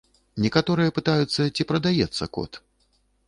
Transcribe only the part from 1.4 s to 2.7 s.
ці прадаецца кот.